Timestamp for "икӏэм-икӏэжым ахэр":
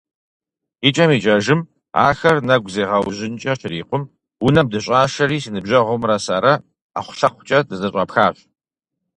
0.87-2.37